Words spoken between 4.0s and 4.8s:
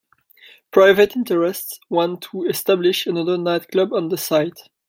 the site.